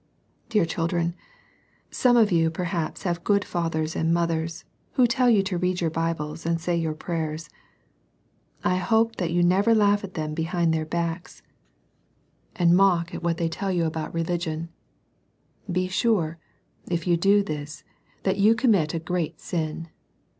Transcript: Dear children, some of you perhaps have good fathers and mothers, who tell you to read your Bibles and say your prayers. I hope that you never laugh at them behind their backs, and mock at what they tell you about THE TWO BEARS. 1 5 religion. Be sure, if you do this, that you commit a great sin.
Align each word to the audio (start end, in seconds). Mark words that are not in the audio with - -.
Dear 0.49 0.65
children, 0.65 1.13
some 1.91 2.17
of 2.17 2.31
you 2.31 2.49
perhaps 2.49 3.03
have 3.03 3.23
good 3.23 3.45
fathers 3.45 3.95
and 3.95 4.11
mothers, 4.11 4.65
who 4.93 5.05
tell 5.05 5.29
you 5.29 5.43
to 5.43 5.59
read 5.59 5.79
your 5.79 5.91
Bibles 5.91 6.43
and 6.43 6.59
say 6.59 6.75
your 6.75 6.95
prayers. 6.95 7.51
I 8.63 8.77
hope 8.77 9.17
that 9.17 9.29
you 9.29 9.43
never 9.43 9.75
laugh 9.75 10.03
at 10.03 10.15
them 10.15 10.33
behind 10.33 10.73
their 10.73 10.87
backs, 10.87 11.43
and 12.55 12.75
mock 12.75 13.13
at 13.13 13.21
what 13.21 13.37
they 13.37 13.47
tell 13.47 13.71
you 13.71 13.85
about 13.85 14.11
THE 14.13 14.23
TWO 14.23 14.23
BEARS. 14.23 14.25
1 14.25 14.25
5 14.25 14.27
religion. 14.29 14.69
Be 15.71 15.87
sure, 15.87 16.39
if 16.89 17.05
you 17.05 17.15
do 17.15 17.43
this, 17.43 17.83
that 18.23 18.39
you 18.39 18.55
commit 18.55 18.95
a 18.95 18.99
great 18.99 19.39
sin. 19.39 19.87